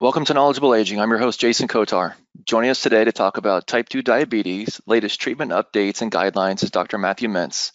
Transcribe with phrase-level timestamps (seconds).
[0.00, 1.00] Welcome to Knowledgeable Aging.
[1.00, 2.14] I'm your host, Jason Kotar.
[2.44, 6.70] Joining us today to talk about type 2 diabetes, latest treatment updates and guidelines is
[6.70, 6.98] Dr.
[6.98, 7.72] Matthew Mintz.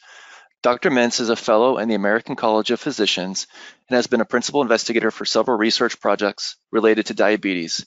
[0.62, 0.90] Dr.
[0.90, 3.46] Mintz is a fellow in the American College of Physicians
[3.90, 7.86] and has been a principal investigator for several research projects related to diabetes.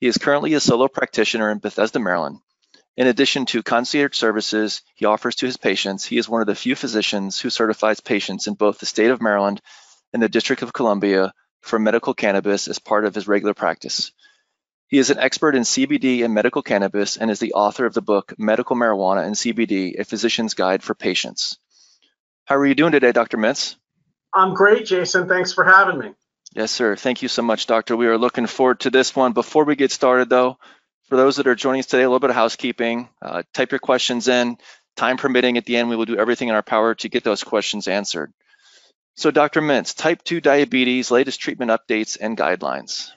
[0.00, 2.40] He is currently a solo practitioner in Bethesda, Maryland.
[2.96, 6.56] In addition to concierge services he offers to his patients, he is one of the
[6.56, 9.60] few physicians who certifies patients in both the state of Maryland
[10.12, 11.32] and the District of Columbia
[11.66, 14.12] for medical cannabis as part of his regular practice.
[14.88, 18.02] He is an expert in CBD and medical cannabis and is the author of the
[18.02, 21.58] book Medical Marijuana and CBD, A Physician's Guide for Patients.
[22.44, 23.36] How are you doing today, Dr.
[23.36, 23.74] Mintz?
[24.32, 25.28] I'm great, Jason.
[25.28, 26.14] Thanks for having me.
[26.54, 26.94] Yes, sir.
[26.94, 27.96] Thank you so much, Doctor.
[27.96, 29.32] We are looking forward to this one.
[29.32, 30.58] Before we get started, though,
[31.08, 33.08] for those that are joining us today, a little bit of housekeeping.
[33.20, 34.56] Uh, type your questions in.
[34.94, 37.42] Time permitting, at the end, we will do everything in our power to get those
[37.42, 38.32] questions answered.
[39.16, 39.62] So Dr.
[39.62, 43.12] Mintz, type 2 diabetes, latest treatment updates and guidelines.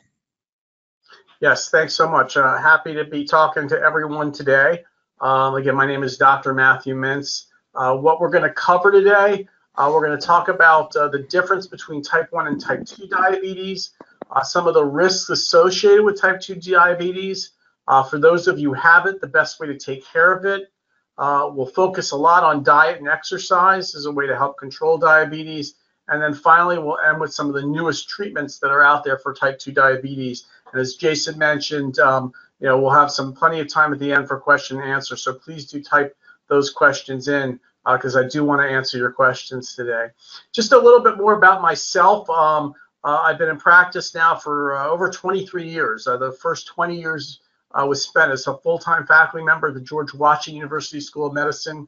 [1.41, 2.37] Yes, thanks so much.
[2.37, 4.85] Uh, happy to be talking to everyone today.
[5.19, 6.53] Um, again, my name is Dr.
[6.53, 7.47] Matthew Mintz.
[7.75, 11.19] Uh, what we're going to cover today, uh, we're going to talk about uh, the
[11.19, 13.91] difference between type 1 and type 2 diabetes,
[14.31, 17.51] uh, some of the risks associated with type 2 diabetes.
[17.89, 20.45] Uh, for those of you who have it, the best way to take care of
[20.45, 20.71] it.
[21.17, 25.75] we'll focus a lot on diet and exercise as a way to help control diabetes
[26.11, 29.17] and then finally, we'll end with some of the newest treatments that are out there
[29.17, 30.45] for type 2 diabetes.
[30.71, 34.11] And as Jason mentioned, um, you know, we'll have some plenty of time at the
[34.11, 35.15] end for question and answer.
[35.15, 36.15] So please do type
[36.47, 40.07] those questions in because uh, I do want to answer your questions today.
[40.51, 42.29] Just a little bit more about myself.
[42.29, 42.73] Um,
[43.03, 46.05] uh, I've been in practice now for uh, over 23 years.
[46.05, 47.39] Uh, the first 20 years
[47.71, 51.33] uh, was spent as a full-time faculty member at the George Washington University School of
[51.33, 51.87] Medicine.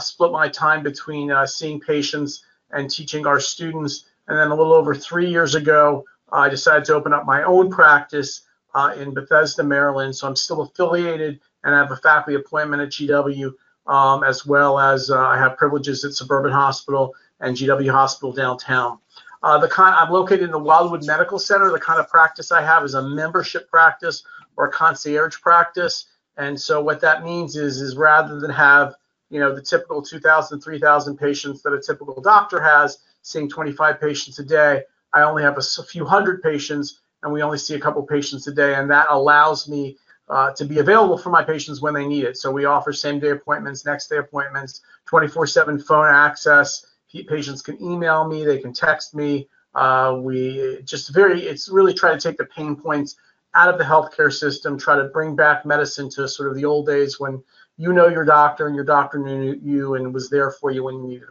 [0.00, 4.04] split my time between seeing patients and teaching our students.
[4.28, 7.70] And then a little over three years ago, I decided to open up my own
[7.70, 8.42] practice
[8.74, 10.14] uh, in Bethesda, Maryland.
[10.14, 13.52] So I'm still affiliated and I have a faculty appointment at GW,
[13.86, 18.98] um, as well as uh, I have privileges at Suburban Hospital and GW Hospital downtown.
[19.42, 21.70] Uh, the kind I'm located in the Wildwood Medical Center.
[21.70, 24.22] The kind of practice I have is a membership practice
[24.56, 26.06] or a concierge practice.
[26.36, 28.94] And so what that means is, is rather than have
[29.30, 34.38] you know, the typical 2,000, 3,000 patients that a typical doctor has, seeing 25 patients
[34.38, 34.82] a day.
[35.14, 38.52] I only have a, few hundred patients, and we only see a couple patients a
[38.52, 39.96] day, and that allows me
[40.28, 42.36] uh, to be available for my patients when they need it.
[42.36, 46.86] So we offer same-day appointments, next-day appointments, 24/7 phone access.
[47.28, 49.48] Patients can email me, they can text me.
[49.74, 53.16] Uh, we just very, it's really try to take the pain points
[53.54, 56.86] out of the healthcare system, try to bring back medicine to sort of the old
[56.86, 57.42] days when
[57.80, 60.96] you know your doctor and your doctor knew you and was there for you when
[60.96, 61.28] you needed.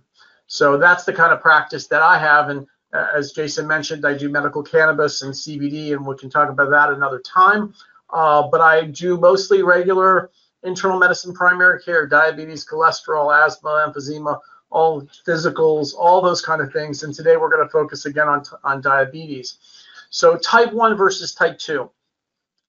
[0.47, 2.49] So that's the kind of practice that I have.
[2.49, 6.49] And uh, as Jason mentioned, I do medical cannabis and CBD, and we can talk
[6.49, 7.75] about that another time.
[8.09, 10.31] Uh, but I do mostly regular
[10.63, 14.39] internal medicine, primary care, diabetes, cholesterol, asthma, emphysema,
[14.71, 17.03] all physicals, all those kind of things.
[17.03, 19.59] And today we're going to focus again on, on diabetes.
[20.09, 21.91] So type 1 versus type 2.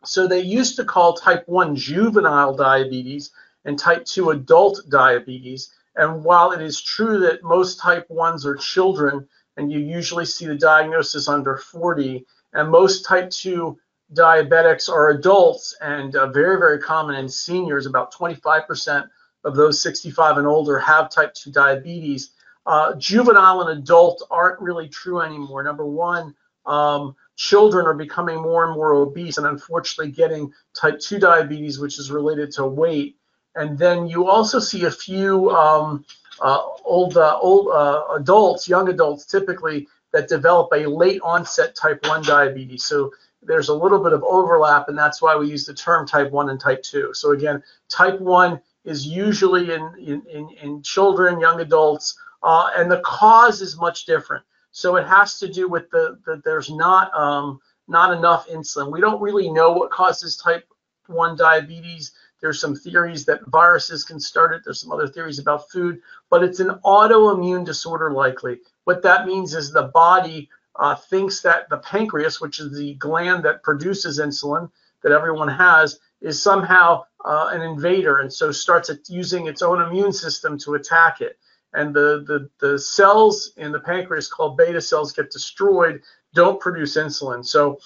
[0.05, 3.31] So they used to call type 1 juvenile diabetes
[3.65, 5.72] and type 2 adult diabetes.
[5.97, 10.47] And while it is true that most type 1s are children, and you usually see
[10.47, 13.78] the diagnosis under 40, and most type 2
[14.15, 19.09] diabetics are adults and uh, very, very common in seniors, about 25%
[19.44, 22.31] of those 65 and older have type 2 diabetes.
[22.66, 25.62] Uh, juvenile and adult aren't really true anymore.
[25.62, 26.34] Number one,
[26.66, 31.98] um, children are becoming more and more obese and unfortunately getting type 2 diabetes, which
[31.98, 33.16] is related to weight.
[33.55, 36.05] And then you also see a few um,
[36.41, 42.06] uh, old uh, old uh, adults, young adults typically, that develop a late onset type
[42.06, 42.84] 1 diabetes.
[42.84, 43.12] So
[43.43, 46.50] there's a little bit of overlap, and that's why we use the term type 1
[46.50, 47.15] and type 2.
[47.15, 53.00] So again, type 1 is usually in, in, in, children, young adults, uh, and the
[53.00, 54.44] cause is much different.
[54.72, 58.93] So it has to do with the, the there's not um, not enough insulin.
[58.93, 60.65] We don't really know what causes type
[61.07, 62.13] 1 diabetes.
[62.41, 64.63] There's some theories that viruses can start it.
[64.65, 66.01] There's some other theories about food,
[66.31, 68.60] but it's an autoimmune disorder likely.
[68.84, 73.45] What that means is the body uh, thinks that the pancreas, which is the gland
[73.45, 74.71] that produces insulin
[75.03, 80.13] that everyone has, is somehow uh, an invader, and so starts using its own immune
[80.13, 81.39] system to attack it.
[81.72, 86.03] And the, the, the cells in the pancreas called beta cells get destroyed,
[86.34, 87.45] don't produce insulin.
[87.45, 87.78] So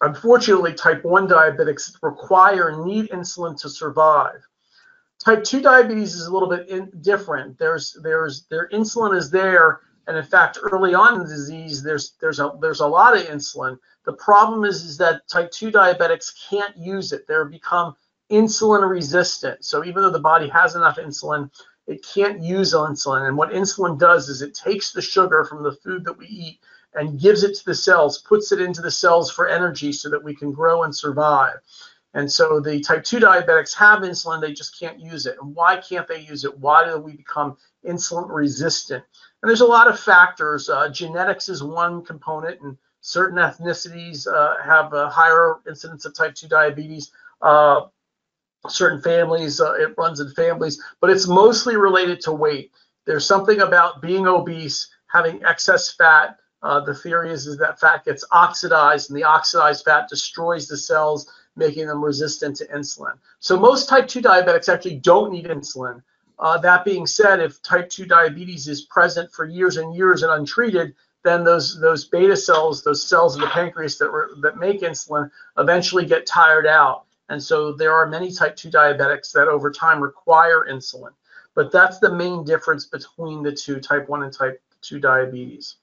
[0.00, 4.46] Unfortunately, type 1 diabetics require and need insulin to survive.
[5.18, 7.58] Type 2 diabetes is a little bit in, different.
[7.58, 12.14] There's, there's, their insulin is there And in fact, early on in the disease, there's
[12.20, 13.78] there's a there's a lot of insulin.
[14.04, 17.26] The problem is is that type 2 diabetics can't use it.
[17.26, 17.96] They're become
[18.30, 19.64] insulin resistant.
[19.64, 21.50] So even though the body has enough insulin,
[21.86, 23.26] it can't use insulin.
[23.26, 26.60] And what insulin does is it takes the sugar from the food that we eat
[26.96, 30.22] and gives it to the cells, puts it into the cells for energy so that
[30.22, 31.56] we can grow and survive.
[32.14, 35.36] And so the type 2 diabetics have insulin, they just can't use it.
[35.40, 36.58] And why can't they use it?
[36.58, 39.04] Why do we become insulin resistant?
[39.42, 40.70] And there's a lot of factors.
[40.70, 46.34] Uh, genetics is one component, and certain ethnicities uh, have a higher incidence of type
[46.34, 47.12] 2 diabetes.
[47.42, 47.82] Uh,
[48.66, 52.72] certain families, uh, it runs in families, but it's mostly related to weight.
[53.04, 56.38] There's something about being obese, having excess fat.
[56.62, 60.76] Uh, the theory is, is that fat gets oxidized, and the oxidized fat destroys the
[60.76, 63.14] cells, making them resistant to insulin.
[63.40, 66.02] So most type 2 diabetics actually don't need insulin.
[66.38, 70.32] Uh, that being said, if type 2 diabetes is present for years and years and
[70.32, 70.94] untreated,
[71.24, 75.30] then those those beta cells, those cells in the pancreas that re, that make insulin,
[75.58, 77.04] eventually get tired out.
[77.28, 81.10] And so there are many type 2 diabetics that over time require insulin.
[81.54, 85.76] But that's the main difference between the two, type 1 and type 2 diabetes.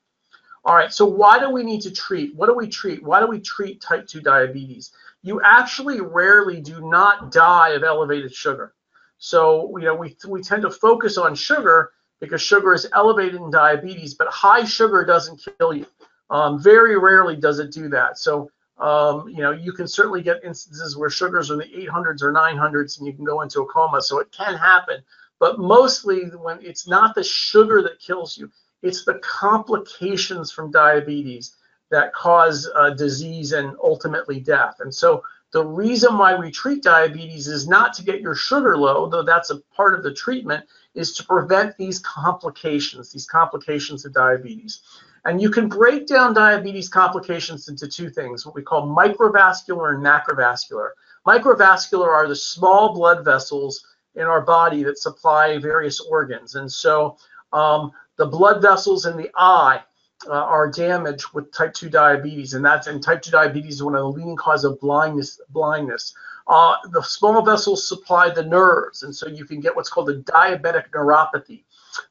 [0.65, 2.35] All right, so why do we need to treat?
[2.35, 3.03] What do we treat?
[3.03, 4.91] Why do we treat type 2 diabetes?
[5.21, 8.73] You actually rarely do not die of elevated sugar.
[9.17, 13.51] So, you know, we, we tend to focus on sugar because sugar is elevated in
[13.51, 15.85] diabetes, but high sugar doesn't kill you.
[16.29, 18.17] Um, very rarely does it do that.
[18.17, 22.21] So um, you know, you can certainly get instances where sugars are in the 800s
[22.21, 24.01] or 900s and you can go into a coma.
[24.01, 25.03] So it can happen.
[25.39, 28.51] But mostly when it's not the sugar that kills you,
[28.83, 31.55] it's the complications from diabetes
[31.89, 34.75] that cause uh, disease and ultimately death.
[34.79, 39.07] And so the reason why we treat diabetes is not to get your sugar low,
[39.07, 40.65] though that's a part of the treatment,
[40.95, 44.81] is to prevent these complications, these complications of diabetes.
[45.25, 50.03] And you can break down diabetes complications into two things, what we call microvascular and
[50.03, 50.89] macrovascular.
[51.25, 56.55] Microvascular are the small blood vessels in our body that supply various organs.
[56.55, 57.17] And so
[57.53, 59.81] um, the blood vessels in the eye
[60.27, 63.95] uh, are damaged with type 2 diabetes, and that's and type 2 diabetes is one
[63.95, 65.39] of the leading causes of blindness.
[65.49, 66.13] Blindness.
[66.47, 70.21] Uh, the small vessels supply the nerves, and so you can get what's called a
[70.23, 71.63] diabetic neuropathy.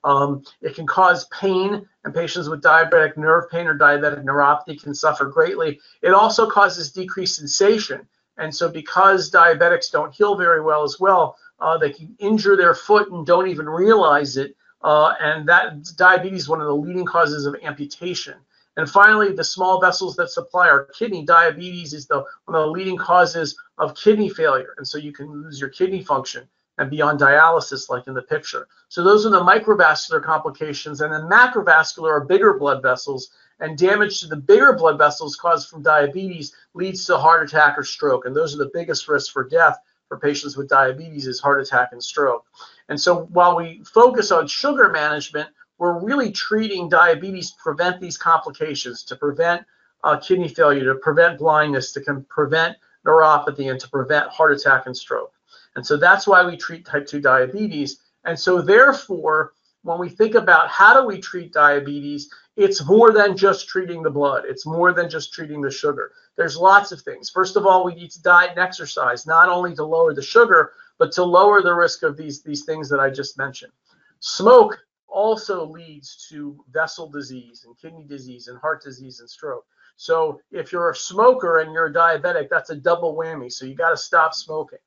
[0.04, 4.94] Um, it can cause pain, and patients with diabetic nerve pain or diabetic neuropathy can
[4.94, 5.80] suffer greatly.
[6.00, 8.06] It also causes decreased sensation.
[8.38, 12.74] And so, because diabetics don't heal very well as well, uh, they can injure their
[12.74, 14.56] foot and don't even realize it.
[14.82, 18.34] Uh, and that diabetes is one of the leading causes of amputation.
[18.76, 22.70] And finally, the small vessels that supply our kidney, diabetes is the one of the
[22.70, 24.74] leading causes of kidney failure.
[24.78, 26.48] And so you can lose your kidney function
[26.78, 28.66] and be on dialysis like in the picture.
[28.88, 31.02] So those are the microvascular complications.
[31.02, 33.30] And then macrovascular are bigger blood vessels
[33.60, 37.84] and damage to the bigger blood vessels caused from diabetes leads to heart attack or
[37.84, 38.24] stroke.
[38.24, 39.78] And those are the biggest risks for death
[40.12, 42.44] for patients with diabetes is heart attack and stroke.
[42.90, 45.48] And so while we focus on sugar management,
[45.78, 49.62] we're really treating diabetes to prevent these complications, to prevent
[50.04, 52.76] uh, kidney failure, to prevent blindness, to prevent
[53.06, 55.32] neuropathy, and to prevent heart attack and stroke.
[55.76, 58.00] And so that's why we treat type 2 diabetes.
[58.26, 63.36] And so therefore, when we think about how do we treat diabetes, it's more than
[63.36, 64.44] just treating the blood.
[64.46, 66.12] It's more than just treating the sugar.
[66.36, 67.30] There's lots of things.
[67.30, 70.72] First of all, we need to diet and exercise, not only to lower the sugar,
[70.98, 73.72] but to lower the risk of these, these things that I just mentioned.
[74.20, 74.78] Smoke
[75.08, 79.66] also leads to vessel disease and kidney disease and heart disease and stroke.
[79.96, 83.52] So if you're a smoker and you're a diabetic, that's a double whammy.
[83.52, 84.78] So you got to stop smoking.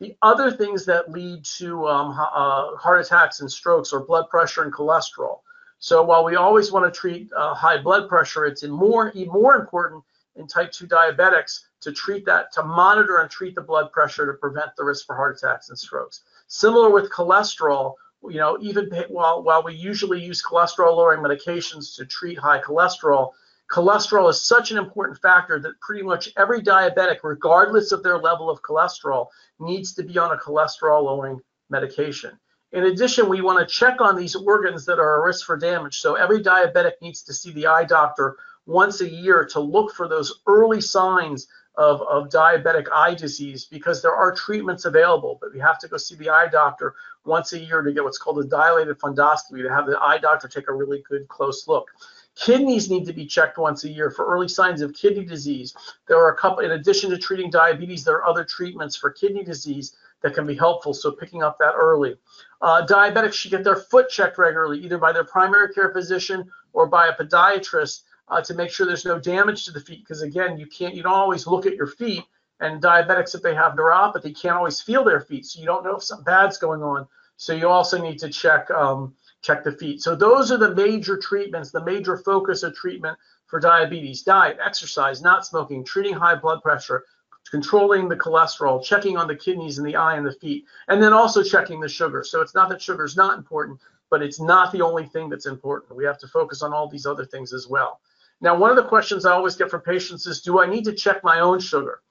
[0.00, 4.62] The other things that lead to um, uh, heart attacks and strokes are blood pressure
[4.62, 5.40] and cholesterol.
[5.78, 10.02] So while we always want to treat uh, high blood pressure, it's more, more important
[10.36, 14.34] in type 2 diabetics to treat that, to monitor and treat the blood pressure to
[14.34, 16.22] prevent the risk for heart attacks and strokes.
[16.48, 17.94] Similar with cholesterol,
[18.24, 23.32] you know, even while, while we usually use cholesterol lowering medications to treat high cholesterol,
[23.70, 28.50] cholesterol is such an important factor that pretty much every diabetic, regardless of their level
[28.50, 29.28] of cholesterol,
[29.60, 32.38] needs to be on a cholesterol lowering medication.
[32.72, 36.00] In addition, we want to check on these organs that are at risk for damage.
[36.00, 40.06] So every diabetic needs to see the eye doctor once a year to look for
[40.06, 41.46] those early signs
[41.78, 45.96] of, of diabetic eye disease because there are treatments available, but we have to go
[45.96, 46.94] see the eye doctor
[47.24, 50.48] once a year to get what's called a dilated fundoscopy to have the eye doctor
[50.48, 51.88] take a really good close look.
[52.34, 55.74] Kidneys need to be checked once a year for early signs of kidney disease.
[56.06, 59.44] There are a couple, in addition to treating diabetes, there are other treatments for kidney
[59.44, 60.94] disease that can be helpful.
[60.94, 62.16] So picking up that early.
[62.60, 66.86] Uh, diabetics should get their foot checked regularly, either by their primary care physician or
[66.86, 70.00] by a podiatrist uh, to make sure there's no damage to the feet.
[70.00, 72.24] Because again, you can't, you don't always look at your feet.
[72.60, 75.96] And diabetics, if they have neuropathy, can't always feel their feet, so you don't know
[75.96, 77.06] if something bad's going on.
[77.36, 80.02] So you also need to check um, check the feet.
[80.02, 85.22] So those are the major treatments, the major focus of treatment for diabetes: diet, exercise,
[85.22, 87.04] not smoking, treating high blood pressure,
[87.48, 91.12] controlling the cholesterol, checking on the kidneys and the eye and the feet, and then
[91.12, 92.22] also checking the sugar.
[92.24, 95.46] So it's not that sugar is not important, but it's not the only thing that's
[95.46, 95.96] important.
[95.96, 98.00] We have to focus on all these other things as well.
[98.40, 100.92] Now, one of the questions I always get from patients is, do I need to
[100.92, 102.02] check my own sugar?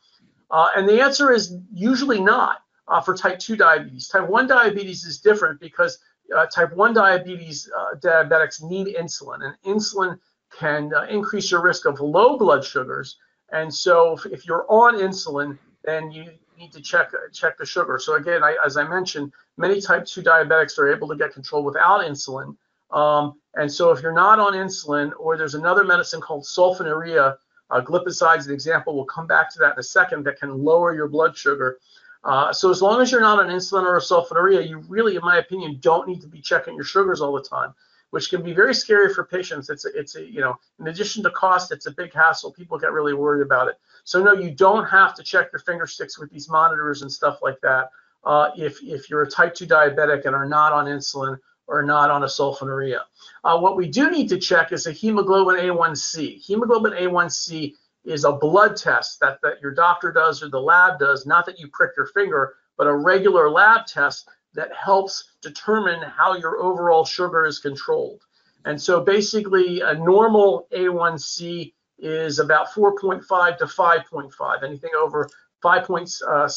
[0.51, 4.07] Uh, and the answer is usually not uh, for type 2 diabetes.
[4.07, 5.99] Type 1 diabetes is different because
[6.35, 10.19] uh, type 1 diabetes uh, diabetics need insulin, and insulin
[10.57, 13.17] can uh, increase your risk of low blood sugars.
[13.51, 17.99] And so if, if you're on insulin, then you need to check check the sugar.
[17.99, 21.63] So again, I, as I mentioned, many type 2 diabetics are able to get control
[21.63, 22.55] without insulin.
[22.91, 27.37] Um, and so if you're not on insulin, or there's another medicine called sulfonylurea,
[27.69, 28.95] uh, glipizide an example.
[28.95, 30.25] We'll come back to that in a second.
[30.25, 31.79] That can lower your blood sugar.
[32.23, 35.21] Uh, so as long as you're not on insulin or a sulfonylurea, you really, in
[35.21, 37.73] my opinion, don't need to be checking your sugars all the time,
[38.11, 39.69] which can be very scary for patients.
[39.69, 42.51] It's a, it's a, you know, in addition to cost, it's a big hassle.
[42.51, 43.75] People get really worried about it.
[44.03, 47.39] So no, you don't have to check your finger sticks with these monitors and stuff
[47.41, 47.89] like that.
[48.23, 51.37] Uh, if if you're a type 2 diabetic and are not on insulin
[51.67, 53.01] or not on a sulfonylurea.
[53.43, 56.41] Uh, what we do need to check is a hemoglobin A1C.
[56.45, 57.73] Hemoglobin A1C
[58.05, 61.59] is a blood test that, that your doctor does or the lab does, not that
[61.59, 67.05] you prick your finger, but a regular lab test that helps determine how your overall
[67.05, 68.23] sugar is controlled.
[68.65, 74.63] And so basically a normal A1C is about 4.5 to 5.5.
[74.63, 75.29] Anything over
[75.63, 76.47] 5.6 uh,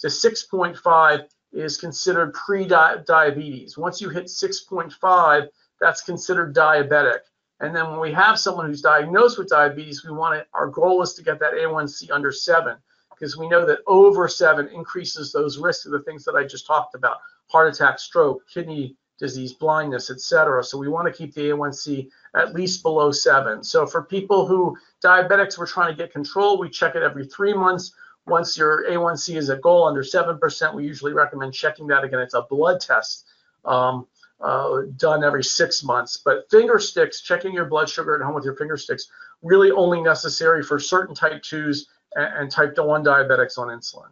[0.00, 3.76] to 6.5 is considered pre-diabetes.
[3.76, 5.48] Once you hit 6.5,
[5.80, 7.20] that's considered diabetic.
[7.60, 11.02] And then when we have someone who's diagnosed with diabetes, we want to, our goal
[11.02, 12.78] is to get that A1C under seven
[13.18, 16.66] because we know that over seven increases those risks of the things that I just
[16.66, 20.62] talked about, heart attack, stroke, kidney disease, blindness, etc.
[20.62, 23.64] So we want to keep the A1C at least below seven.
[23.64, 26.58] So for people who diabetics, we're trying to get control.
[26.58, 27.92] We check it every three months.
[28.26, 32.20] Once your A1C is a goal under 7%, we usually recommend checking that again.
[32.20, 33.26] It's a blood test
[33.64, 34.06] um,
[34.40, 36.18] uh, done every six months.
[36.18, 39.08] But finger sticks, checking your blood sugar at home with your finger sticks,
[39.42, 44.10] really only necessary for certain type 2s and, type 1 diabetics on insulin.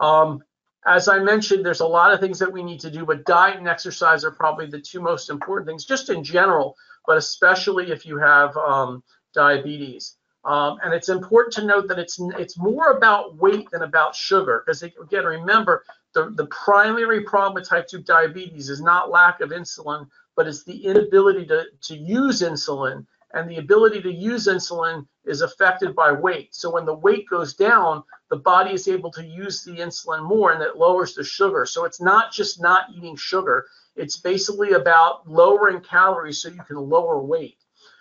[0.00, 0.42] Um,
[0.86, 3.56] as I mentioned, there's a lot of things that we need to do, but diet
[3.56, 8.04] and exercise are probably the two most important things, just in general, but especially if
[8.04, 10.16] you have um, diabetes.
[10.44, 14.62] Um, and it's important to note that it's it's more about weight than about sugar,
[14.64, 19.50] because again, remember the, the primary problem with type 2 diabetes is not lack of
[19.50, 23.06] insulin, but it's the inability to, to use insulin.
[23.34, 26.54] And the ability to use insulin is affected by weight.
[26.54, 30.52] So when the weight goes down, the body is able to use the insulin more
[30.52, 31.66] and it lowers the sugar.
[31.66, 36.76] So it's not just not eating sugar, it's basically about lowering calories so you can
[36.76, 37.58] lower weight.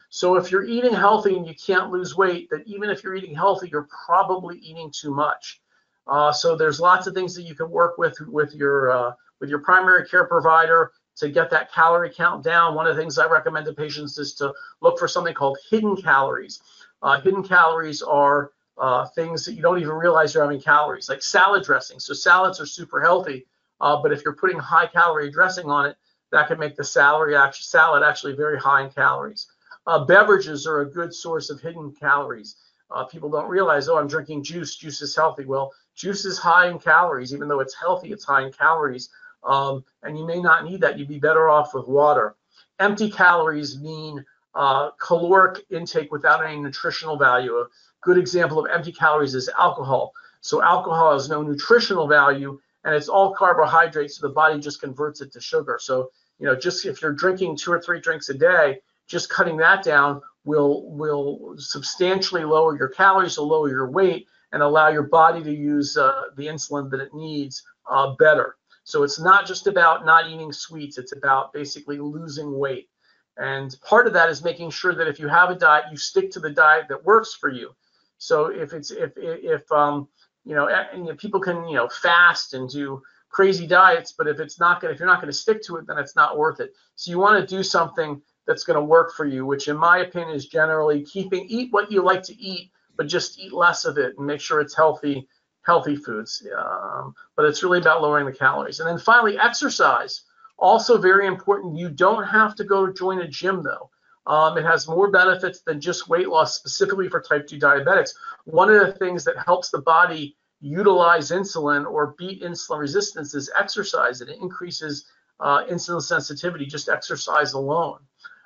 [0.09, 3.35] So if you're eating healthy and you can't lose weight, that even if you're eating
[3.35, 5.59] healthy, you're probably eating too much.
[6.05, 9.49] Uh, so there's lots of things that you can work with with your uh, with
[9.49, 12.75] your primary care provider to get that calorie count down.
[12.75, 15.95] One of the things I recommend to patients is to look for something called hidden
[15.95, 16.61] calories.
[17.01, 21.21] Uh, hidden calories are uh, things that you don't even realize you're having calories, like
[21.21, 21.99] salad dressing.
[21.99, 23.45] So salads are super healthy,
[23.81, 25.97] uh, but if you're putting high calorie dressing on it,
[26.31, 29.47] that can make the salad actually very high in calories.
[29.85, 32.55] Uh, beverages are a good source of hidden calories.
[32.89, 34.75] Uh, people don't realize, oh, I'm drinking juice.
[34.75, 35.45] Juice is healthy.
[35.45, 38.11] Well, juice is high in calories, even though it's healthy.
[38.11, 39.09] It's high in calories,
[39.45, 40.97] um, and you may not need that.
[40.97, 42.35] You'd be better off with water.
[42.79, 44.23] Empty calories mean
[44.55, 47.57] uh, caloric intake without any nutritional value.
[47.57, 47.67] A
[48.01, 50.13] good example of empty calories is alcohol.
[50.41, 54.17] So alcohol has no nutritional value, and it's all carbohydrates.
[54.17, 55.77] So the body just converts it to sugar.
[55.81, 59.57] So you know, just if you're drinking two or three drinks a day, just cutting
[59.57, 65.03] that down will will substantially lower your calories, will lower your weight, and allow your
[65.03, 68.57] body to use uh, the insulin that it needs uh, better.
[68.83, 72.89] So it's not just about not eating sweets; it's about basically losing weight.
[73.37, 76.31] And part of that is making sure that if you have a diet, you stick
[76.31, 77.73] to the diet that works for you.
[78.17, 80.07] So if it's if if um,
[80.45, 84.59] you know, and, people can you know fast and do crazy diets, but if it's
[84.59, 86.73] not going if you're not going to stick to it, then it's not worth it.
[86.95, 89.99] So you want to do something that's going to work for you, which in my
[89.99, 93.97] opinion is generally keeping eat what you like to eat, but just eat less of
[93.97, 95.27] it and make sure it's healthy
[95.65, 96.45] healthy foods.
[96.57, 98.79] Um, but it's really about lowering the calories.
[98.79, 100.23] And then finally, exercise.
[100.57, 101.77] Also very important.
[101.77, 103.89] You don't have to go join a gym though.
[104.25, 108.11] Um, it has more benefits than just weight loss, specifically for type 2 diabetics.
[108.45, 113.51] One of the things that helps the body utilize insulin or beat insulin resistance is
[113.59, 114.21] exercise.
[114.21, 115.05] and It increases
[115.41, 117.99] uh, insulin sensitivity, just exercise alone.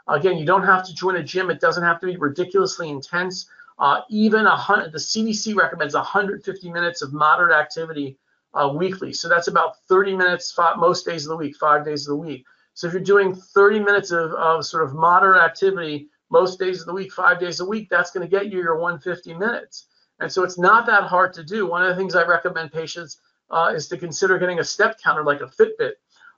[0.08, 1.52] Again, you don't have to join a gym.
[1.52, 3.48] It doesn't have to be ridiculously intense.
[3.79, 8.17] Uh, even the CDC recommends 150 minutes of moderate activity
[8.53, 9.13] uh, weekly.
[9.13, 12.24] So that's about 30 minutes five, most days of the week, five days of the
[12.24, 12.43] week.
[12.74, 16.88] So if you're doing 30 minutes of, of sort of moderate activity most days of
[16.88, 19.88] the week, five days a week, that's going to get you your 150 minutes.
[20.19, 21.67] And so it's not that hard to do.
[21.67, 25.24] One of the things I recommend patients uh, is to consider getting a step counter
[25.24, 25.93] like a Fitbit.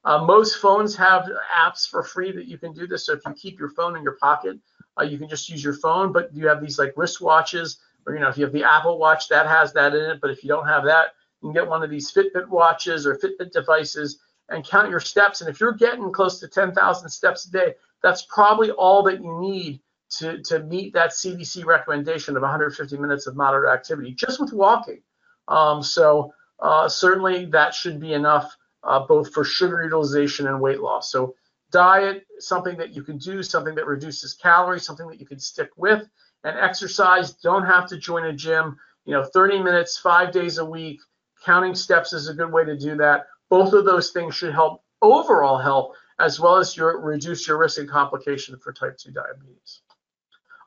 [0.05, 3.05] Uh, most phones have apps for free that you can do this.
[3.05, 4.58] So if you keep your phone in your pocket,
[5.00, 6.12] uh, you can just use your phone.
[6.12, 9.29] But you have these like wristwatches, or you know, if you have the Apple Watch,
[9.29, 10.22] that has that in it.
[10.22, 13.15] But if you don't have that, you can get one of these Fitbit watches or
[13.15, 15.41] Fitbit devices and count your steps.
[15.41, 19.39] And if you're getting close to 10,000 steps a day, that's probably all that you
[19.39, 19.79] need
[20.18, 25.01] to, to meet that CDC recommendation of 150 minutes of moderate activity just with walking.
[25.48, 30.79] Um, so uh, certainly that should be enough uh, both for sugar utilization and weight
[30.79, 31.12] loss.
[31.12, 31.36] So
[31.72, 35.70] diet, something that you can do, something that reduces calories, something that you can stick
[35.78, 36.08] with,
[36.44, 37.34] and exercise.
[37.34, 38.78] Don't have to join a gym.
[39.06, 41.00] You know, 30 minutes, five days a week.
[41.46, 43.28] Counting steps is a good way to do that.
[43.50, 47.80] Both of those things should help overall health as well as your reduce your risk
[47.80, 49.82] and complication for type 2 diabetes.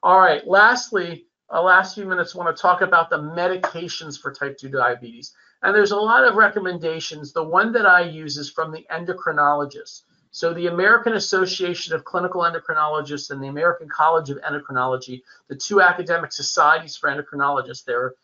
[0.02, 4.56] All right, lastly, uh, last few minutes, want to talk about the medications for type
[4.56, 5.34] 2 diabetes.
[5.62, 7.32] And there's a lot of recommendations.
[7.32, 10.02] The one that I use is from the endocrinologist.
[10.32, 15.82] So the American Association of Clinical Endocrinologists and the American College of Endocrinology, the two
[15.82, 18.14] academic societies for endocrinologists, they're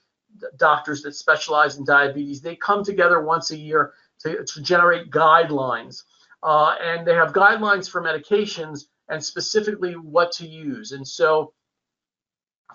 [0.56, 2.40] doctors that specialize in diabetes.
[2.40, 6.04] They come together once a year to, to generate guidelines.
[6.42, 10.92] Uh, and they have guidelines for medications and specifically what to use.
[10.92, 11.52] And so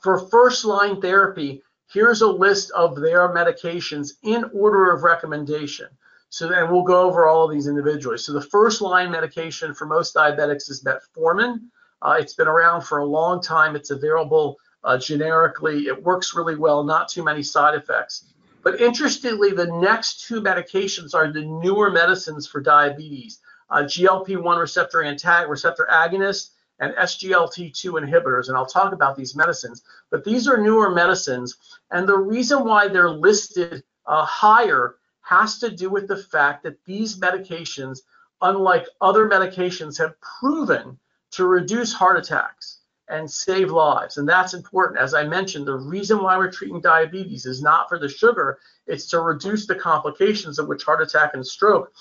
[0.02, 1.62] for first line therapy,
[1.92, 5.88] here's a list of their medications in order of recommendation.
[6.34, 8.18] So then we'll go over all of these individually.
[8.18, 11.60] So the first line medication for most diabetics is metformin.
[12.02, 13.76] Uh, it's been around for a long time.
[13.76, 15.86] It's available uh, generically.
[15.86, 18.34] It works really well, not too many side effects.
[18.64, 25.04] But interestingly, the next two medications are the newer medicines for diabetes, uh, GLP-1 receptor
[25.04, 28.48] antagonist, receptor agonist, and SGLT2 inhibitors.
[28.48, 29.84] And I'll talk about these medicines.
[30.10, 31.58] But these are newer medicines.
[31.92, 36.84] And the reason why they're listed uh, higher has to do with the fact that
[36.86, 38.00] these medications,
[38.42, 40.98] unlike other medications, have proven
[41.32, 44.18] to reduce heart attacks and save lives.
[44.18, 45.00] And that's important.
[45.00, 49.08] As I mentioned, the reason why we're treating diabetes is not for the sugar, it's
[49.08, 51.94] to reduce the complications of which heart attack and stroke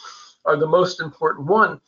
[0.44, 1.80] are the most important one.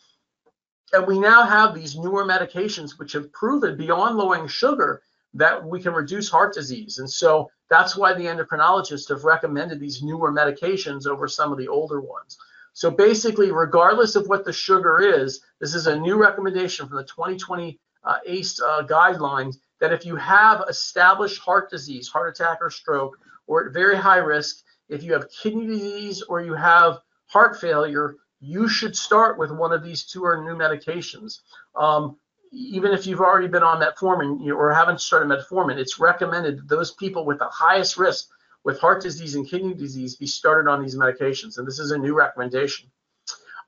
[0.92, 5.02] And we now have these newer medications which have proven beyond lowering sugar
[5.34, 6.98] that we can reduce heart disease.
[6.98, 11.68] And so that's why the endocrinologists have recommended these newer medications over some of the
[11.68, 12.38] older ones.
[12.72, 17.04] So basically, regardless of what the sugar is, this is a new recommendation from the
[17.04, 22.70] 2020 uh, ACE uh, guidelines that if you have established heart disease, heart attack or
[22.70, 27.60] stroke, or at very high risk, if you have kidney disease or you have heart
[27.60, 31.40] failure, you should start with one of these two or new medications.
[31.74, 32.16] Um,
[32.54, 36.92] even if you've already been on metformin or haven't started metformin, it's recommended that those
[36.92, 38.28] people with the highest risk
[38.64, 41.58] with heart disease and kidney disease be started on these medications.
[41.58, 42.90] And this is a new recommendation.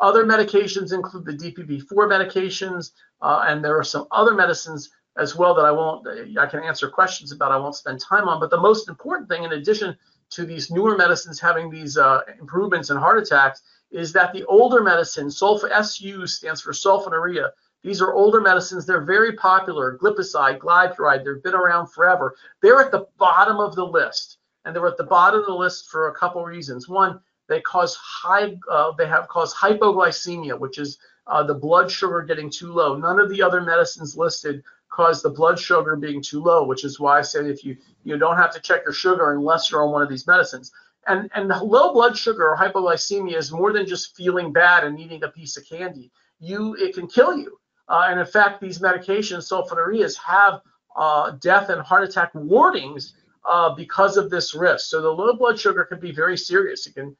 [0.01, 5.55] Other medications include the DPP-4 medications, uh, and there are some other medicines as well
[5.55, 6.07] that I won't,
[6.39, 8.39] I can answer questions about, I won't spend time on.
[8.39, 9.97] But the most important thing, in addition
[10.31, 14.83] to these newer medicines having these uh, improvements in heart attacks, is that the older
[14.83, 17.51] medicine, sulfa SU stands for sulfonylurea.
[17.87, 18.85] These are older medicines.
[18.85, 19.97] They're very popular.
[19.97, 22.35] Glipizide, glyburide, they've been around forever.
[22.61, 24.39] They're at the bottom of the list.
[24.65, 26.89] And they're at the bottom of the list for a couple reasons.
[26.89, 32.23] One, they cause high, uh, they have caused hypoglycemia, which is uh, the blood sugar
[32.23, 32.97] getting too low.
[32.97, 36.99] None of the other medicines listed cause the blood sugar being too low, which is
[36.99, 39.93] why I said if you you don't have to check your sugar unless you're on
[39.93, 40.73] one of these medicines.
[41.07, 45.23] And and low blood sugar or hypoglycemia is more than just feeling bad and eating
[45.23, 46.11] a piece of candy.
[46.41, 47.61] You it can kill you.
[47.89, 50.61] Uh, and in fact, these medications, sulfonylureas, have
[50.97, 53.15] uh, death and heart attack warnings
[53.49, 54.87] uh, because of this risk.
[54.87, 56.87] So the low blood sugar can be very serious.
[56.87, 57.17] It can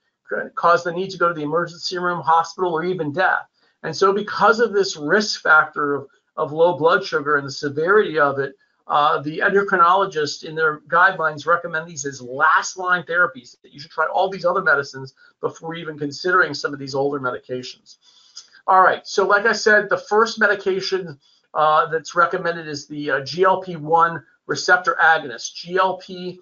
[0.55, 3.47] cause the need to go to the emergency room, hospital, or even death.
[3.83, 8.19] And so because of this risk factor of, of low blood sugar and the severity
[8.19, 8.55] of it,
[8.89, 13.57] uh, the endocrinologist in their guidelines recommend these as last line therapies.
[13.63, 17.19] That you should try all these other medicines before even considering some of these older
[17.19, 17.97] medications.
[18.69, 21.19] All right, so like I said, the first medication
[21.55, 25.55] uh, that's recommended is the uh, GLP-1 receptor agonist.
[25.65, 26.39] GLP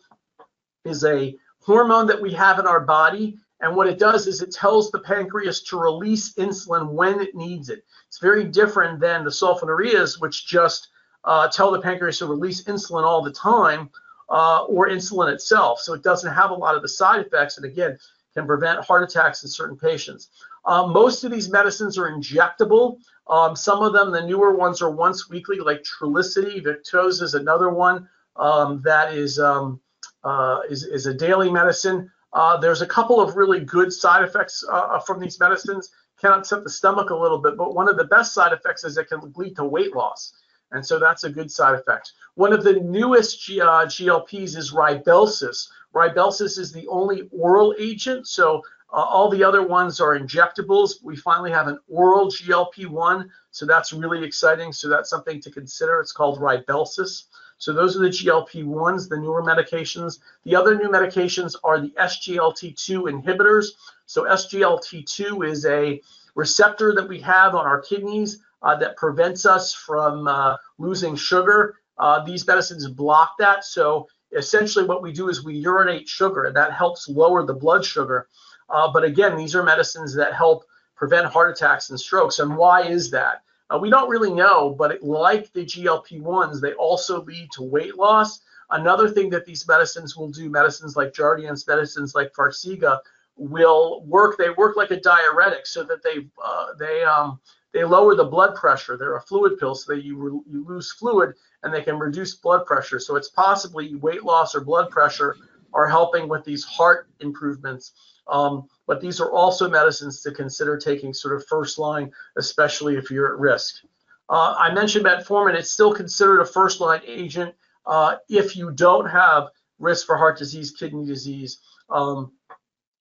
[0.86, 4.52] is a hormone that we have in our body, and what it does is it
[4.52, 7.84] tells the pancreas to release insulin when it needs it.
[8.08, 10.88] It's very different than the sulfonylureas, which just
[11.24, 13.90] uh, tell the pancreas to release insulin all the time
[14.30, 15.80] uh, or insulin itself.
[15.80, 17.98] So it doesn't have a lot of the side effects and again,
[18.34, 20.30] can prevent heart attacks in certain patients.
[20.64, 22.98] Um, most of these medicines are injectable.
[23.28, 26.62] Um, some of them, the newer ones, are once weekly, like Trulicity.
[26.62, 29.80] Victoza is another one um, that is, um,
[30.24, 32.10] uh, is, is a daily medicine.
[32.32, 35.90] Uh, there's a couple of really good side effects uh, from these medicines.
[36.20, 38.96] Can upset the stomach a little bit, but one of the best side effects is
[38.96, 40.32] it can lead to weight loss.
[40.70, 42.12] And so that's a good side effect.
[42.34, 45.68] One of the newest G, uh, GLPs is Rybelsus.
[45.94, 48.26] Rybelsus is the only oral agent.
[48.26, 51.02] So uh, all the other ones are injectables.
[51.02, 53.28] We finally have an oral GLP-1.
[53.50, 54.72] So that's really exciting.
[54.72, 56.00] So that's something to consider.
[56.00, 57.24] It's called Rybelsus.
[57.58, 60.18] So those are the GLP-1s, the newer medications.
[60.44, 63.68] The other new medications are the SGLT2 inhibitors.
[64.06, 66.00] So SGLT2 is a
[66.34, 71.76] receptor that we have on our kidneys uh, that prevents us from uh, losing sugar.
[71.96, 73.64] Uh, these medicines block that.
[73.64, 77.84] So essentially what we do is we urinate sugar and that helps lower the blood
[77.84, 78.28] sugar.
[78.68, 80.64] Uh, but again, these are medicines that help
[80.96, 82.38] prevent heart attacks and strokes.
[82.38, 83.42] And why is that?
[83.70, 87.96] Uh, we don't really know, but it, like the GLP-1s, they also lead to weight
[87.96, 88.40] loss.
[88.70, 92.98] Another thing that these medicines will do, medicines like Jardiance, medicines like Farxiga,
[93.36, 94.36] will work.
[94.36, 97.40] They work like a diuretic, so that they uh, they um,
[97.72, 98.96] they lower the blood pressure.
[98.96, 101.34] They're a fluid pill, so that you, you lose fluid
[101.64, 103.00] and they can reduce blood pressure.
[103.00, 105.36] So it's possibly weight loss or blood pressure
[105.72, 107.92] are helping with these heart improvements.
[108.28, 113.10] Um, but these are also medicines to consider taking sort of first line, especially if
[113.10, 113.82] you're at risk.
[114.28, 115.54] Uh, I mentioned metformin.
[115.54, 117.54] It's still considered a first line agent
[117.86, 119.48] uh, if you don't have
[119.78, 121.58] risk for heart disease, kidney disease.
[121.90, 122.32] Um,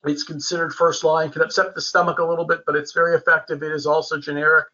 [0.06, 3.64] it's considered first line, can upset the stomach a little bit, but it's very effective.
[3.64, 4.66] It is also generic.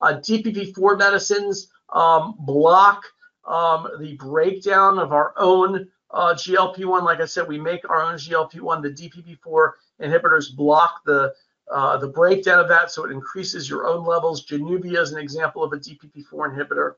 [0.00, 3.02] Uh, DPP-4 medicines um, block
[3.46, 7.02] um, the breakdown of our own uh, GLP-1.
[7.02, 8.82] Like I said, we make our own GLP-1.
[8.82, 11.34] The DPP-4 inhibitors block the
[11.68, 14.46] uh, the breakdown of that, so it increases your own levels.
[14.46, 16.92] Januvia is an example of a DPP-4 inhibitor.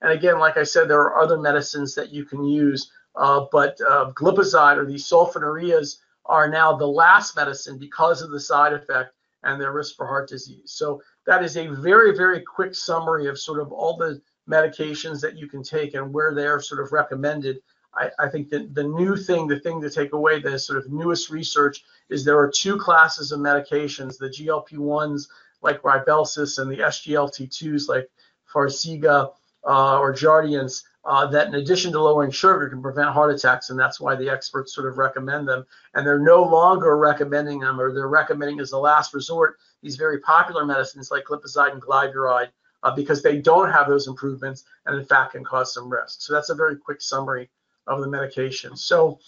[0.00, 3.76] And again, like I said, there are other medicines that you can use, uh, but
[3.80, 9.12] uh, glipizide or these sulfonylureas are now the last medicine because of the side effect
[9.42, 10.72] and their risk for heart disease.
[10.72, 15.36] So that is a very, very quick summary of sort of all the medications that
[15.36, 17.60] you can take and where they're sort of recommended.
[17.94, 20.90] I, I think that the new thing, the thing to take away, the sort of
[20.90, 25.26] newest research is there are two classes of medications, the GLP-1s
[25.60, 28.08] like Rybelsus and the SGLT2s like
[28.52, 29.32] Farxiga
[29.64, 33.78] uh, or Jardiance uh, that in addition to lowering sugar can prevent heart attacks and
[33.78, 37.92] that's why the experts sort of recommend them and they're no longer recommending them or
[37.92, 42.48] they're recommending as a last resort these very popular medicines like glipizide and glyburide
[42.82, 46.32] uh, because they don't have those improvements and in fact can cause some risk so
[46.32, 47.48] that's a very quick summary
[47.86, 48.76] of the medication.
[48.76, 49.18] So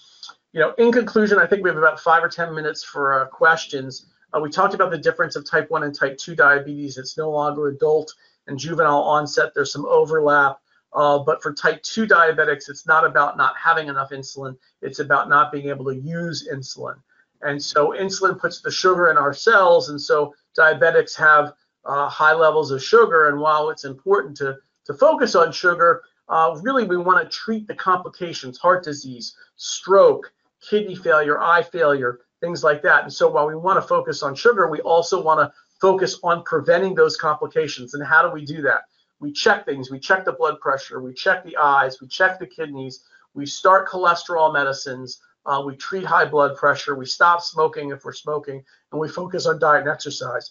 [0.53, 3.27] you know in conclusion i think we have about five or ten minutes for uh,
[3.27, 4.07] questions.
[4.33, 6.99] Uh, we talked about the difference of type 1 and type 2 diabetes.
[6.99, 8.12] It's no longer adult
[8.49, 9.53] and juvenile onset.
[9.55, 10.59] There's some overlap
[10.95, 15.29] uh, but for type 2 diabetics, it's not about not having enough insulin, it's about
[15.29, 16.95] not being able to use insulin.
[17.43, 21.53] And so insulin puts the sugar in our cells, and so diabetics have
[21.87, 23.29] uh, high levels of sugar.
[23.29, 27.66] And while it's important to, to focus on sugar, uh, really we want to treat
[27.66, 30.33] the complications, heart disease, stroke,
[30.68, 33.03] kidney failure, eye failure, things like that.
[33.03, 36.42] And so while we want to focus on sugar, we also want to focus on
[36.44, 37.94] preventing those complications.
[37.94, 38.83] And how do we do that?
[39.25, 39.90] we check things.
[39.90, 41.01] We check the blood pressure.
[41.01, 42.01] We check the eyes.
[42.01, 43.05] We check the kidneys.
[43.33, 45.20] We start cholesterol medicines.
[45.47, 46.94] Uh, we treat high blood pressure.
[46.94, 50.51] We stop smoking if we're smoking, and we focus on diet and exercise.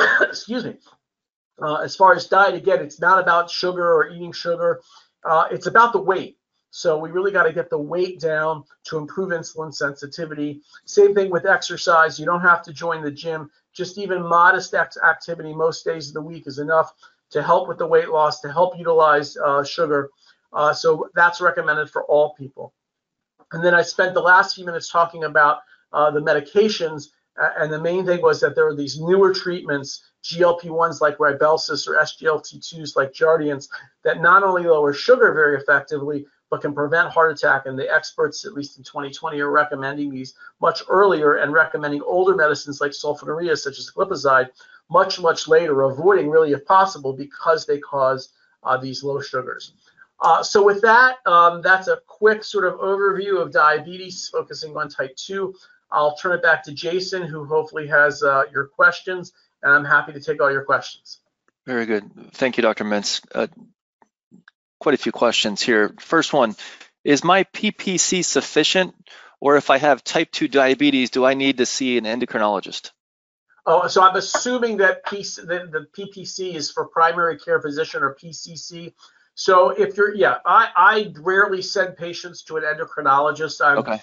[0.22, 0.76] Excuse me.
[1.60, 4.80] Uh, as far as diet, again, it's not about sugar or eating sugar.
[5.24, 6.38] Uh, it's about the weight.
[6.70, 10.62] So we really got to get the weight down to improve insulin sensitivity.
[10.86, 12.18] Same thing with exercise.
[12.18, 13.50] You don't have to join the gym.
[13.74, 16.94] Just even modest activity most days of the week is enough
[17.30, 20.10] to help with the weight loss, to help utilize uh, sugar.
[20.52, 22.72] Uh, so that's recommended for all people.
[23.52, 25.58] And then I spent the last few minutes talking about
[25.92, 27.08] uh, the medications
[27.40, 31.88] Uh, and the main thing was that there were these newer treatments, GLP-1s like Rybelsus
[31.88, 33.68] or SGLT2s like Jardiance,
[34.04, 37.64] that not only lower sugar very effectively, but can prevent heart attack.
[37.64, 42.34] And the experts, at least in 2020, are recommending these much earlier and recommending older
[42.34, 44.50] medicines like sulfonylurea, such as glipizide,
[44.90, 49.72] much, much later, avoiding really if possible because they cause uh, these low sugars.
[50.20, 54.88] Uh, so with that, um, that's a quick sort of overview of diabetes, focusing on
[54.88, 55.54] type 2.
[55.92, 60.12] I'll turn it back to Jason, who hopefully has uh, your questions, and I'm happy
[60.12, 61.18] to take all your questions.
[61.66, 62.10] Very good.
[62.32, 62.84] Thank you, Dr.
[62.84, 63.24] Mintz.
[63.34, 63.46] Uh,
[64.80, 65.94] quite a few questions here.
[66.00, 66.56] First one,
[67.04, 68.94] is my PPC sufficient?
[69.40, 72.92] Or if I have type 2 diabetes, do I need to see an endocrinologist?
[73.66, 78.14] Oh, so I'm assuming that PC, the, the PPC is for primary care physician or
[78.14, 78.92] PCC.
[79.34, 83.64] So if you're, yeah, I, I rarely send patients to an endocrinologist.
[83.64, 84.00] I'm okay.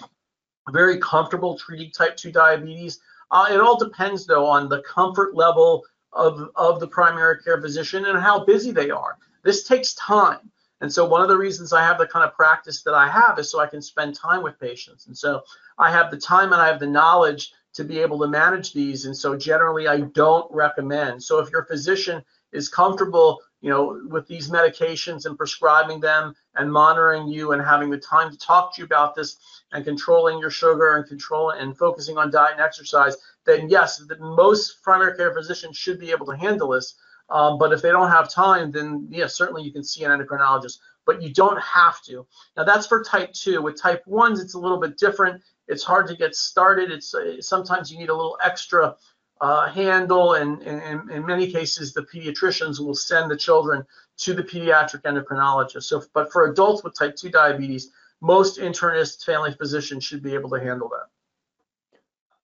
[0.70, 3.00] Very comfortable treating type 2 diabetes.
[3.30, 8.06] Uh, it all depends, though, on the comfort level of, of the primary care physician
[8.06, 9.18] and how busy they are.
[9.42, 10.50] This takes time.
[10.80, 13.38] And so one of the reasons I have the kind of practice that I have
[13.38, 15.06] is so I can spend time with patients.
[15.06, 15.42] And so
[15.78, 19.04] I have the time and I have the knowledge to be able to manage these.
[19.04, 21.22] And so generally I don't recommend.
[21.22, 26.72] So if your physician is comfortable, you know, with these medications and prescribing them and
[26.72, 29.36] monitoring you and having the time to talk to you about this
[29.72, 34.16] and controlling your sugar and controlling and focusing on diet and exercise, then yes, the
[34.18, 36.94] most primary care physicians should be able to handle this.
[37.28, 40.78] Um, but if they don't have time, then yeah, certainly you can see an endocrinologist,
[41.06, 42.26] but you don't have to.
[42.56, 43.62] Now that's for type two.
[43.62, 45.42] With type ones, it's a little bit different.
[45.68, 46.90] It's hard to get started.
[46.90, 48.96] It's uh, sometimes you need a little extra
[49.40, 53.86] uh, handle, and, in many cases, the pediatricians will send the children
[54.18, 55.84] to the pediatric endocrinologist.
[55.84, 60.50] So, but for adults with type 2 diabetes, most internists, family physicians should be able
[60.50, 61.06] to handle that.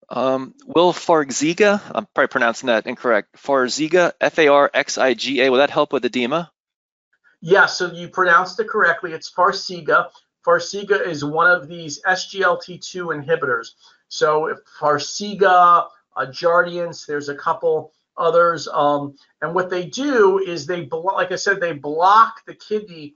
[0.09, 6.51] Um, will Farxiga, I'm probably pronouncing that incorrect, Farxiga, F-A-R-X-I-G-A, will that help with edema?
[7.43, 9.13] Yes, yeah, so you pronounced it correctly.
[9.13, 10.09] It's Farxiga.
[10.47, 13.71] Farxiga is one of these SGLT2 inhibitors.
[14.09, 17.07] So if Farxiga, uh, Jardiance.
[17.07, 18.69] There's a couple others.
[18.69, 23.15] Um, and what they do is they, like I said, they block the kidney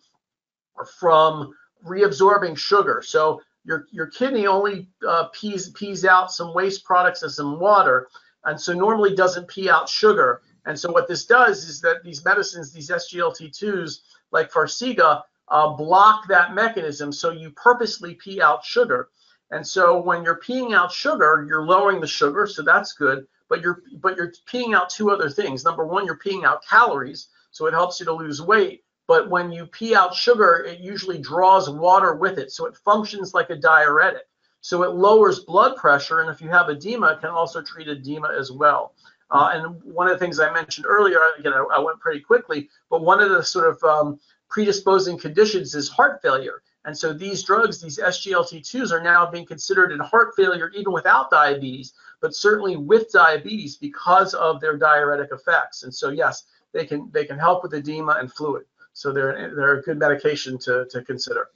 [0.98, 1.54] from
[1.86, 3.02] reabsorbing sugar.
[3.04, 8.08] So your your kidney only uh, pees pees out some waste products and some water,
[8.44, 10.42] and so normally doesn't pee out sugar.
[10.66, 16.28] And so what this does is that these medicines, these SGLT2s like Farxiga, uh, block
[16.28, 17.12] that mechanism.
[17.12, 19.08] So you purposely pee out sugar.
[19.50, 23.26] And so when you're peeing out sugar, you're lowering the sugar, so that's good.
[23.48, 25.64] But you're but you're peeing out two other things.
[25.64, 28.84] Number one, you're peeing out calories, so it helps you to lose weight.
[29.08, 33.34] But when you pee out sugar, it usually draws water with it, so it functions
[33.34, 34.28] like a diuretic.
[34.60, 38.32] So it lowers blood pressure, and if you have edema, it can also treat edema
[38.38, 38.94] as well.
[39.32, 42.68] Uh, and one of the things I mentioned earlier, again, I, I went pretty quickly,
[42.88, 46.62] but one of the sort of um, predisposing conditions is heart failure.
[46.84, 51.30] And so these drugs, these SGLT2s, are now being considered in heart failure even without
[51.30, 55.82] diabetes, but certainly with diabetes because of their diuretic effects.
[55.82, 58.64] And so yes, they can they can help with edema and fluid.
[58.92, 61.48] So they're they're a good medication to to consider.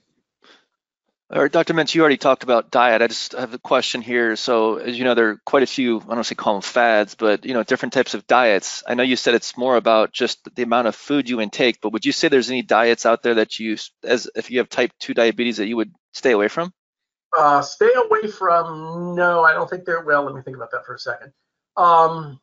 [1.30, 1.72] All right, Dr.
[1.72, 3.00] Mintz, you already talked about diet.
[3.00, 4.36] I just have a question here.
[4.36, 7.14] So, as you know, there are quite a few, I don't say call them fads,
[7.14, 8.82] but, you know, different types of diets.
[8.86, 11.94] I know you said it's more about just the amount of food you intake, but
[11.94, 14.92] would you say there's any diets out there that you, as if you have type
[15.00, 16.74] 2 diabetes, that you would stay away from?
[17.36, 20.84] Uh, stay away from, no, I don't think there, well, let me think about that
[20.84, 21.32] for a second.
[21.74, 22.38] Um,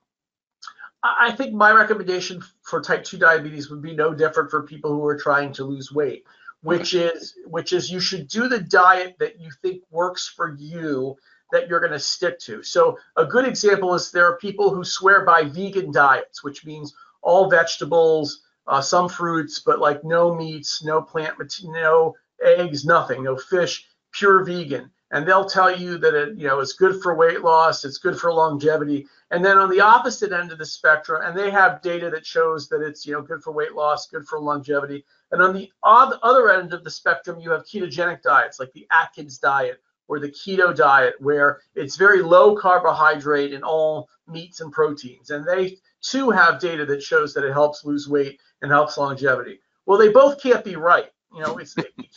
[1.04, 5.06] I think my recommendation for type 2 diabetes would be no different for people who
[5.06, 6.26] are trying to lose weight
[6.62, 11.16] which is which is you should do the diet that you think works for you
[11.52, 12.64] that you're going to stick to.
[12.64, 16.96] So a good example is there are people who swear by vegan diets, which means
[17.22, 23.36] all vegetables, uh, some fruits, but like no meats, no plant, no eggs, nothing, no
[23.36, 24.90] fish, pure vegan.
[25.12, 28.18] And they'll tell you that it, you know, it's good for weight loss, it's good
[28.18, 29.06] for longevity.
[29.30, 32.70] And then on the opposite end of the spectrum, and they have data that shows
[32.70, 35.04] that it's, you know, good for weight loss, good for longevity.
[35.32, 39.38] And on the other end of the spectrum, you have ketogenic diets like the Atkins
[39.38, 45.30] diet or the keto diet, where it's very low carbohydrate and all meats and proteins.
[45.30, 49.60] And they too have data that shows that it helps lose weight and helps longevity.
[49.86, 51.10] Well, they both can't be right.
[51.34, 52.10] You know, it's, it be,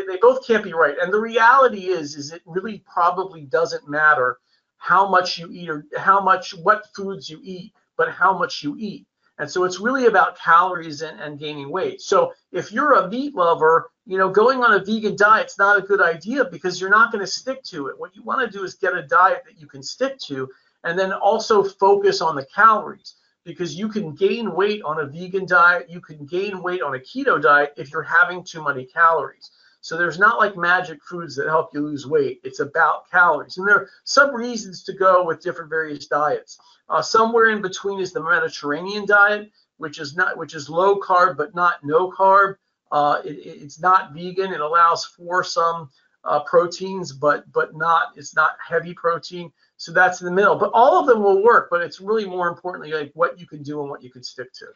[0.00, 0.96] they, they both can't be right.
[1.00, 4.38] And the reality is, is it really probably doesn't matter
[4.78, 8.76] how much you eat or how much, what foods you eat, but how much you
[8.78, 9.06] eat.
[9.38, 12.02] And so it's really about calories and, and gaining weight.
[12.02, 15.82] So if you're a meat lover, you know, going on a vegan diet's not a
[15.82, 17.98] good idea because you're not going to stick to it.
[17.98, 20.48] What you want to do is get a diet that you can stick to.
[20.84, 25.46] and then also focus on the calories because you can gain weight on a vegan
[25.46, 29.50] diet, you can gain weight on a keto diet if you're having too many calories.
[29.80, 32.40] So there's not like magic foods that help you lose weight.
[32.44, 33.56] It's about calories.
[33.56, 36.58] And there are some reasons to go with different various diets.
[36.88, 41.36] Uh, somewhere in between is the Mediterranean diet, which is not which is low carb
[41.36, 42.56] but not no carb.
[42.92, 44.52] Uh, it, it's not vegan.
[44.52, 45.88] It allows for some
[46.24, 49.50] uh, proteins, but but not it's not heavy protein.
[49.78, 50.56] So that's in the middle.
[50.56, 51.68] But all of them will work.
[51.70, 54.52] But it's really more importantly like what you can do and what you can stick
[54.54, 54.66] to.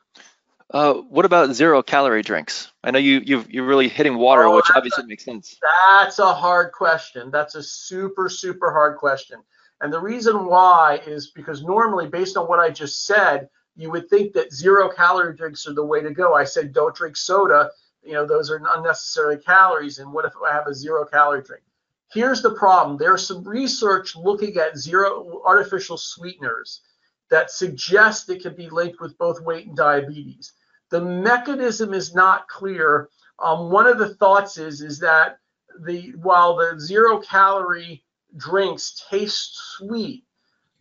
[0.71, 2.73] Uh, what about zero calorie drinks?
[2.83, 5.57] I know you you you're really hitting water, oh, which obviously a, makes sense.
[5.91, 7.31] That's a hard question.
[7.31, 9.41] That's a super super hard question.
[9.81, 14.09] And the reason why is because normally, based on what I just said, you would
[14.09, 16.35] think that zero calorie drinks are the way to go.
[16.35, 17.71] I said don't drink soda.
[18.03, 19.99] You know those are unnecessary calories.
[19.99, 21.63] And what if I have a zero calorie drink?
[22.11, 22.97] Here's the problem.
[22.97, 26.81] There's some research looking at zero artificial sweeteners
[27.31, 30.53] that suggest it can be linked with both weight and diabetes.
[30.91, 33.09] The mechanism is not clear.
[33.39, 35.39] Um, one of the thoughts is is that
[35.81, 38.05] the while the zero calorie
[38.37, 40.25] drinks taste sweet,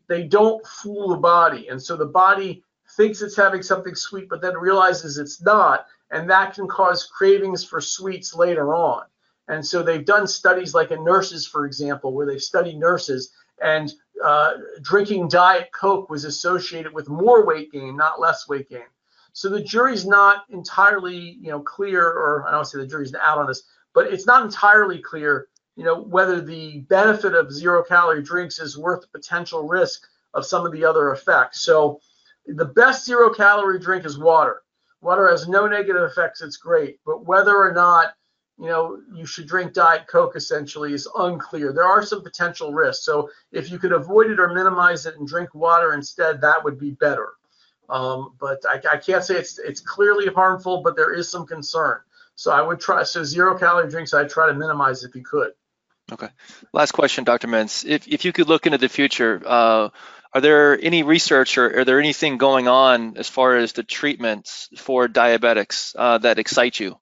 [0.07, 2.63] they don't fool the body, and so the body
[2.95, 7.63] thinks it's having something sweet, but then realizes it's not, and that can cause cravings
[7.63, 9.03] for sweets later on.
[9.47, 13.91] And so they've done studies like in nurses, for example, where they've studied nurses and
[14.23, 18.81] uh, drinking Diet Coke was associated with more weight gain, not less weight gain.
[19.33, 23.39] So the jury's not entirely, you know, clear, or I don't say the jury's out
[23.39, 28.21] on this, but it's not entirely clear, you know, whether the benefit of zero calorie
[28.21, 31.61] drinks is worth the potential risk of some of the other effects.
[31.61, 31.99] So
[32.45, 34.61] the best zero calorie drink is water.
[35.01, 36.41] Water has no negative effects.
[36.41, 38.13] It's great, but whether or not
[38.59, 41.73] you know, you should drink Diet Coke essentially is unclear.
[41.73, 43.05] There are some potential risks.
[43.05, 46.79] So if you could avoid it or minimize it and drink water instead, that would
[46.79, 47.33] be better.
[47.89, 51.99] Um, but I, I, can't say it's it's clearly harmful, but there is some concern.
[52.35, 54.13] So I would try so zero calorie drinks.
[54.13, 55.51] I'd try to minimize if you could.
[56.11, 56.29] Okay.
[56.71, 57.47] Last question, Dr.
[57.47, 57.85] Mintz.
[57.85, 59.89] If if you could look into the future, uh,
[60.33, 64.69] are there any research or are there anything going on as far as the treatments
[64.77, 66.97] for diabetics uh, that excite you?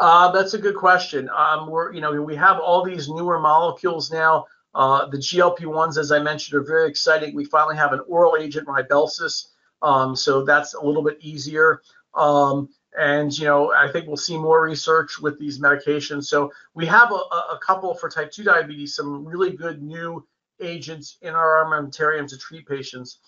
[0.00, 1.28] Uh, that's a good question.
[1.34, 4.46] Um, we're, you know, we have all these newer molecules now.
[4.74, 7.34] Uh, the GLP-1s, as I mentioned, are very exciting.
[7.34, 9.48] We finally have an oral agent, Rybelsus,
[9.82, 11.82] um, so that's a little bit easier.
[12.14, 16.24] Um, and you know, I think we'll see more research with these medications.
[16.24, 20.26] So we have a, a couple for type 2 diabetes, some really good new
[20.60, 23.18] agents in our armamentarium to treat patients.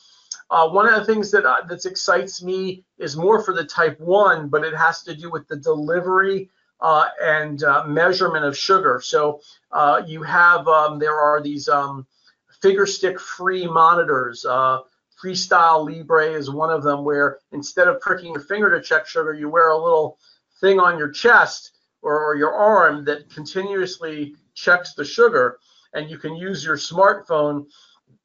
[0.50, 3.98] Uh, one of the things that uh, that excites me is more for the type
[4.00, 6.50] 1, but it has to do with the delivery
[6.82, 9.00] uh, and uh, measurement of sugar.
[9.02, 9.40] So
[9.72, 12.06] uh, you have um, there are these um,
[12.60, 14.44] finger stick free monitors.
[14.44, 14.80] Uh,
[15.22, 19.34] Freestyle Libre is one of them where instead of pricking your finger to check sugar,
[19.34, 20.18] you wear a little
[20.60, 25.58] thing on your chest or, or your arm that continuously checks the sugar,
[25.92, 27.66] and you can use your smartphone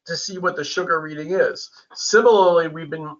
[0.06, 1.70] to see what the sugar reading is.
[1.94, 3.16] Similarly, we've been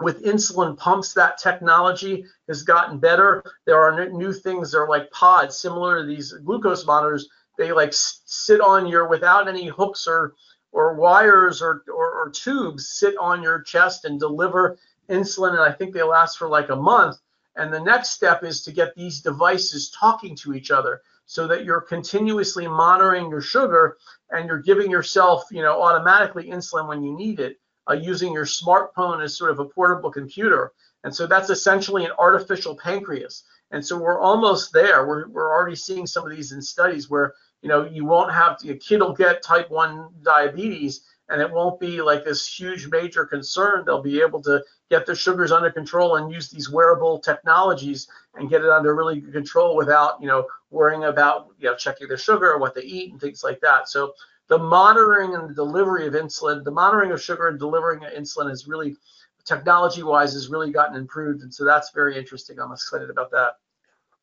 [0.00, 3.44] with insulin pumps, that technology has gotten better.
[3.66, 4.72] There are new things.
[4.72, 7.28] They're like pods, similar to these glucose monitors.
[7.58, 10.34] They like sit on your without any hooks or
[10.72, 14.78] or wires or, or, or tubes sit on your chest and deliver
[15.10, 15.50] insulin.
[15.50, 17.18] And I think they last for like a month.
[17.56, 21.66] And the next step is to get these devices talking to each other so that
[21.66, 23.98] you're continuously monitoring your sugar
[24.30, 28.44] and you're giving yourself, you know, automatically insulin when you need it uh, using your
[28.44, 30.72] smartphone as sort of a portable computer.
[31.04, 33.44] And so that's essentially an artificial pancreas.
[33.70, 35.06] And so we're almost there.
[35.06, 38.58] We're, we're already seeing some of these in studies where, you know, you won't have
[38.58, 42.88] to, a kid will get type 1 diabetes and it won't be like this huge
[42.88, 43.84] major concern.
[43.84, 48.50] They'll be able to get their sugars under control and use these wearable technologies and
[48.50, 52.18] get it under really good control without, you know, worrying about, you know, checking their
[52.18, 53.88] sugar or what they eat and things like that.
[53.88, 54.12] So
[54.48, 58.66] the monitoring and the delivery of insulin, the monitoring of sugar and delivering insulin is
[58.66, 58.96] really,
[59.44, 61.42] technology wise, has really gotten improved.
[61.42, 62.58] And so that's very interesting.
[62.58, 63.54] I'm excited about that.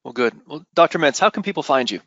[0.04, 0.40] Well, good.
[0.48, 1.00] Well, Dr.
[1.00, 2.00] Mintz, how can people find you?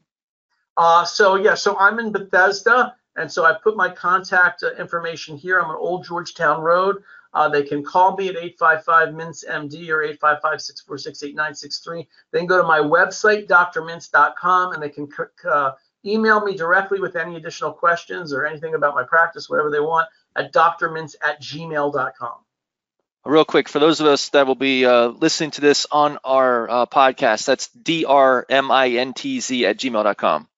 [0.77, 2.95] Uh, so, yeah, so I'm in Bethesda.
[3.17, 5.61] And so I put my contact uh, information here.
[5.61, 7.03] I'm on Old Georgetown Road.
[7.35, 12.07] Uh, they can call me at 855-MINTZ-MD or 855-646-8963.
[12.31, 15.09] They can go to my website, drmintz.com, and they can
[15.51, 15.73] uh,
[16.05, 20.09] email me directly with any additional questions or anything about my practice, whatever they want,
[20.37, 22.35] at drmintz at gmail.com.
[23.25, 26.69] Real quick, for those of us that will be uh, listening to this on our
[26.69, 28.51] uh, podcast, that's drmintz
[29.65, 30.49] at gmail.com.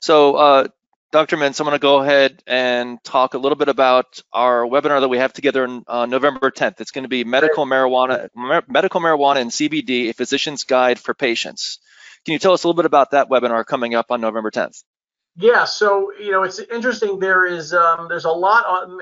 [0.00, 0.68] So, uh,
[1.12, 1.36] Dr.
[1.36, 5.08] Mintz, I'm going to go ahead and talk a little bit about our webinar that
[5.08, 6.80] we have together on uh, November 10th.
[6.80, 8.30] It's going to be medical marijuana,
[8.66, 11.78] medical marijuana and CBD, a physician's guide for patients.
[12.24, 14.84] Can you tell us a little bit about that webinar coming up on November 10th?
[15.36, 17.18] Yeah, so you know it's interesting.
[17.18, 18.98] There is um, there's a lot on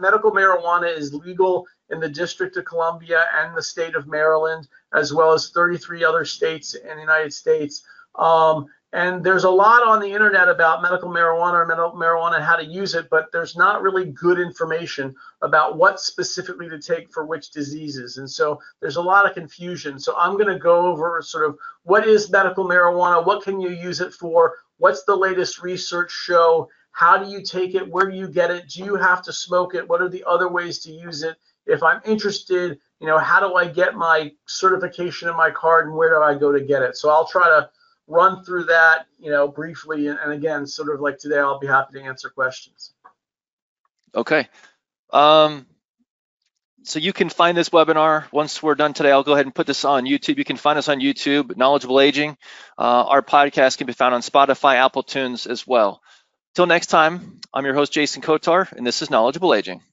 [0.00, 5.12] medical marijuana is legal in the District of Columbia and the state of Maryland, as
[5.12, 7.84] well as 33 other states in the United States.
[8.14, 12.44] Um, and there's a lot on the internet about medical marijuana or medical marijuana and
[12.44, 17.12] how to use it, but there's not really good information about what specifically to take
[17.12, 18.18] for which diseases.
[18.18, 20.00] And so there's a lot of confusion.
[20.00, 23.70] So I'm going to go over sort of what is medical marijuana, what can you
[23.70, 28.16] use it for, what's the latest research show, how do you take it, where do
[28.16, 30.90] you get it, do you have to smoke it, what are the other ways to
[30.90, 31.36] use it?
[31.66, 35.96] If I'm interested, you know, how do I get my certification in my card and
[35.96, 36.96] where do I go to get it?
[36.96, 37.70] So I'll try to
[38.10, 40.08] run through that, you know, briefly.
[40.08, 42.92] And, and again, sort of like today, I'll be happy to answer questions.
[44.14, 44.48] Okay.
[45.12, 45.66] Um,
[46.82, 49.12] so you can find this webinar once we're done today.
[49.12, 50.38] I'll go ahead and put this on YouTube.
[50.38, 52.36] You can find us on YouTube, Knowledgeable Aging.
[52.76, 56.02] Uh, our podcast can be found on Spotify, Apple Tunes as well.
[56.54, 59.82] Till next time, I'm your host, Jason Kotar, and this is Knowledgeable Aging.